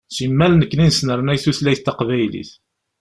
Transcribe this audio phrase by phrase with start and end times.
[0.15, 2.51] Simmal nekni nesnernay tutlayt taqbaylit.